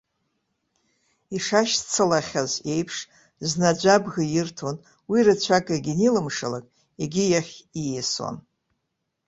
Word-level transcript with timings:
Ишашьцылахьаз 1.35 2.51
еиԥш, 2.73 2.97
зны 3.49 3.65
аӡә 3.71 3.87
абӷа 3.95 4.23
ирҭон, 4.37 4.75
уи 5.09 5.19
рацәак 5.25 5.65
егьанилымшалак, 5.75 6.65
егьи 7.01 7.25
иахь 7.29 7.53
ииасуан. 7.81 8.37